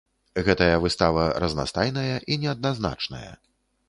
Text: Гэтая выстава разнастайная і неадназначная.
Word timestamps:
Гэтая 0.45 0.77
выстава 0.85 1.25
разнастайная 1.43 2.15
і 2.31 2.39
неадназначная. 2.45 3.29